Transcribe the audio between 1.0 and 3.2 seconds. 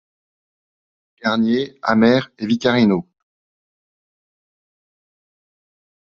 Garnier, Hammer et Vicarino.